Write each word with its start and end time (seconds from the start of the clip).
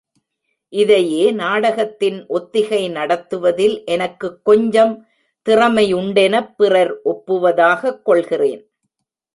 இதையே 0.69 1.31
நாடகத்தின் 1.31 2.25
ஒத்திகை 2.27 2.89
நடத்துவதில் 2.89 3.85
எனக்குக் 3.85 4.45
கொஞ்சம் 4.45 5.05
திறமையுண் 5.49 6.11
டெனப் 6.11 6.57
பிறர் 6.57 7.01
ஒப்புவதாகக் 7.05 8.01
கொள்கிறேன். 8.01 8.71